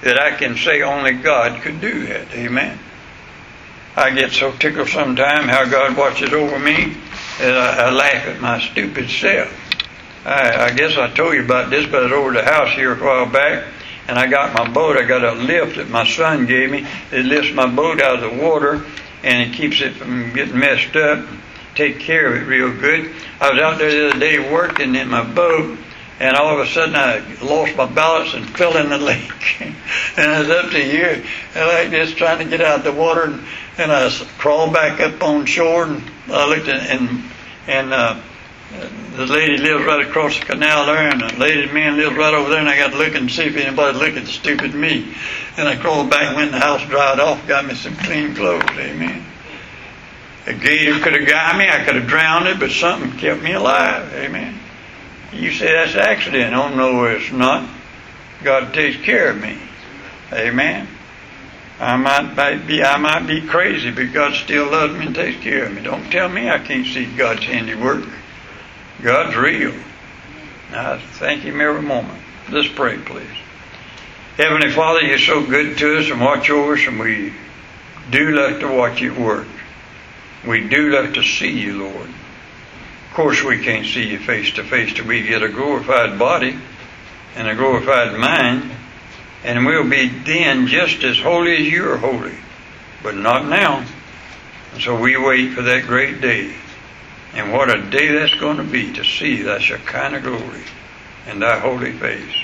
that 0.05 0.21
I 0.21 0.37
can 0.37 0.57
say 0.57 0.83
only 0.83 1.13
God 1.13 1.63
could 1.63 1.81
do 1.81 2.07
that. 2.07 2.31
Amen. 2.35 2.79
I 3.97 4.11
get 4.11 4.33
so 4.33 4.53
tickled 4.53 4.89
sometimes 4.89 5.51
how 5.51 5.65
God 5.65 5.97
watches 5.97 6.33
over 6.33 6.59
me 6.59 6.95
that 7.39 7.57
I, 7.57 7.87
I 7.87 7.91
laugh 7.91 8.27
at 8.27 8.41
my 8.41 8.61
stupid 8.61 9.09
self. 9.09 9.53
I, 10.27 10.67
I 10.67 10.71
guess 10.73 10.97
I 10.99 11.11
told 11.11 11.35
you 11.35 11.45
about 11.45 11.71
this, 11.71 11.87
but 11.87 12.01
I 12.01 12.03
was 12.05 12.13
over 12.13 12.33
the 12.33 12.45
house 12.45 12.75
here 12.75 12.93
a 12.93 13.03
while 13.03 13.27
back, 13.27 13.65
and 14.07 14.19
I 14.19 14.27
got 14.27 14.53
my 14.53 14.69
boat. 14.69 14.99
I 14.99 15.05
got 15.05 15.25
a 15.25 15.33
lift 15.33 15.77
that 15.77 15.89
my 15.89 16.07
son 16.07 16.47
gave 16.47 16.71
me. 16.71 16.87
It 17.11 17.25
lifts 17.25 17.53
my 17.53 17.67
boat 17.67 18.03
out 18.03 18.23
of 18.23 18.31
the 18.31 18.43
water, 18.43 18.85
and 19.23 19.49
it 19.49 19.57
keeps 19.57 19.81
it 19.81 19.95
from 19.95 20.35
getting 20.35 20.59
messed 20.59 20.97
up. 20.97 21.27
Take 21.75 22.01
care 22.01 22.27
of 22.27 22.43
it 22.43 22.47
real 22.47 22.73
good. 22.77 23.11
I 23.41 23.51
was 23.51 23.63
out 23.63 23.79
there 23.79 23.91
the 23.91 24.09
other 24.11 24.19
day 24.19 24.53
working 24.53 24.95
in 24.97 25.09
my 25.09 25.25
boat, 25.25 25.79
and 26.25 26.37
all 26.37 26.59
of 26.59 26.67
a 26.67 26.71
sudden 26.71 26.97
I 26.97 27.19
lost 27.43 27.77
my 27.77 27.85
balance 27.85 28.33
and 28.33 28.49
fell 28.57 28.79
in 28.79 28.89
the 28.89 28.97
lake. 29.13 29.61
and 29.61 30.31
I 30.31 30.41
was 30.41 30.49
up 30.49 30.71
to 30.71 30.79
here, 30.79 31.23
and 31.55 31.67
like 31.69 31.91
this, 31.91 32.15
trying 32.15 32.39
to 32.39 32.47
get 32.47 32.63
out 32.63 32.79
of 32.79 32.85
the 32.85 32.93
water, 32.93 33.25
and, 33.25 33.45
and 33.77 33.93
I 33.93 34.09
crawled 34.39 34.73
back 34.73 35.01
up 35.01 35.23
on 35.23 35.45
shore, 35.45 35.85
and 35.85 36.03
I 36.29 36.49
looked 36.49 36.69
at, 36.69 36.81
and 36.89 37.25
and 37.67 37.93
uh, 37.93 38.21
the 39.17 39.27
lady 39.27 39.59
lives 39.59 39.85
right 39.85 40.07
across 40.07 40.39
the 40.39 40.47
canal 40.47 40.87
there, 40.87 41.11
and 41.11 41.21
the 41.21 41.39
lady 41.39 41.71
man 41.71 41.99
lives 41.99 42.17
right 42.17 42.33
over 42.33 42.49
there, 42.49 42.61
and 42.61 42.71
I 42.71 42.79
got 42.79 42.93
to 42.93 42.97
look 42.97 43.15
and 43.15 43.31
see 43.31 43.45
if 43.45 43.57
anybody 43.57 43.99
look 43.99 44.17
at 44.17 44.27
stupid 44.27 44.75
me. 44.75 45.15
And 45.59 45.69
I 45.69 45.77
crawled 45.77 46.09
back, 46.09 46.37
in 46.39 46.51
the 46.51 46.59
house, 46.59 46.83
dried 46.89 47.21
off, 47.21 47.47
got 47.47 47.67
me 47.67 47.75
some 47.75 47.97
clean 47.97 48.35
clothes. 48.35 48.65
Amen. 48.71 49.25
A 50.47 50.55
gator 50.55 50.99
could 51.01 51.13
have 51.21 51.29
got 51.29 51.57
me, 51.57 51.69
I 51.69 51.85
could 51.85 51.97
have 51.97 52.07
drowned 52.07 52.49
it, 52.49 52.59
but 52.59 52.71
something 52.71 53.13
kept 53.19 53.43
me 53.43 53.53
alive. 53.53 54.13
Amen. 54.15 54.59
You 55.33 55.51
say 55.53 55.73
that's 55.73 55.95
an 55.95 56.01
accident. 56.01 56.55
Oh 56.55 56.75
no, 56.75 57.05
it's 57.05 57.33
not. 57.33 57.69
God 58.43 58.75
takes 58.75 59.03
care 59.03 59.31
of 59.31 59.41
me. 59.41 59.59
Amen. 60.33 60.89
I 61.81 61.97
might 61.97 62.67
be 62.67 62.83
I 62.83 62.97
might 62.99 63.27
be 63.27 63.41
crazy, 63.41 63.91
but 63.91 64.13
God 64.13 64.35
still 64.35 64.71
loves 64.71 64.95
me 64.95 65.07
and 65.07 65.15
takes 65.15 65.43
care 65.43 65.65
of 65.67 65.73
me. 65.73 65.83
Don't 65.83 66.11
tell 66.11 66.29
me 66.29 66.49
I 66.49 66.59
can't 66.59 66.87
see 66.87 67.07
God's 67.07 67.45
handiwork. 67.45 68.05
God's 69.03 69.37
real. 69.37 69.75
I 70.71 70.99
thank 70.99 71.43
Him 71.43 71.61
every 71.61 71.83
moment. 71.83 72.21
Let's 72.51 72.69
pray, 72.69 72.99
please. 72.99 73.27
Heavenly 74.37 74.71
Father, 74.71 75.03
you're 75.03 75.19
so 75.19 75.45
good 75.47 75.79
to 75.79 75.99
us 75.99 76.11
and 76.11 76.21
watch 76.21 76.51
over 76.51 76.75
us, 76.75 76.87
and 76.87 76.99
we 76.99 77.33
do 78.11 78.31
love 78.31 78.61
to 78.61 78.69
watch 78.69 79.01
you 79.01 79.15
work. 79.15 79.47
We 80.47 80.69
do 80.69 80.91
love 80.91 81.15
to 81.15 81.23
see 81.23 81.51
you, 81.51 81.85
Lord. 81.89 82.11
Of 83.15 83.19
course, 83.19 83.45
we 83.45 83.63
can't 83.63 83.87
see 83.87 84.09
you 84.09 84.19
face 84.19 84.51
to 84.55 84.65
face 84.65 84.93
till 84.93 85.07
we 85.07 85.23
get 85.23 85.45
a 85.45 85.49
glorified 85.49 86.19
body 86.19 86.59
and 87.37 87.47
a 87.47 87.55
glorified 87.55 88.19
mind, 88.19 88.69
and 89.45 89.65
we'll 89.65 89.89
be 89.89 90.09
then 90.09 90.67
just 90.67 91.05
as 91.05 91.21
holy 91.21 91.59
as 91.59 91.63
you 91.63 91.89
are 91.93 91.97
holy, 91.97 92.35
but 93.05 93.15
not 93.15 93.47
now. 93.47 93.87
And 94.73 94.83
so 94.83 95.01
we 95.01 95.17
wait 95.17 95.53
for 95.53 95.63
that 95.63 95.87
great 95.87 96.21
day. 96.21 96.57
And 97.35 97.53
what 97.53 97.71
a 97.71 97.89
day 97.89 98.09
that's 98.09 98.35
going 98.35 98.57
to 98.57 98.65
be 98.65 98.93
to 98.95 99.05
see 99.05 99.43
thy 99.43 99.61
Shekinah 99.61 100.21
glory 100.21 100.65
and 101.29 101.41
thy 101.41 101.61
holy 101.61 101.93
face. 101.93 102.35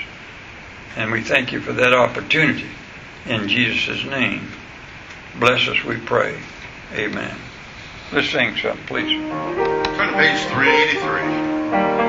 And 0.95 1.11
we 1.11 1.21
thank 1.21 1.51
you 1.51 1.59
for 1.59 1.73
that 1.73 1.93
opportunity 1.93 2.69
in 3.25 3.49
Jesus' 3.49 4.05
name. 4.05 4.47
Bless 5.37 5.67
us, 5.67 5.83
we 5.83 5.97
pray. 5.97 6.39
Amen. 6.93 7.35
Let's 8.13 8.29
sing 8.29 8.57
something, 8.57 8.85
please. 8.87 9.09
Turn 9.09 10.09
to 10.09 10.13
page 10.15 10.37
383. 10.47 12.00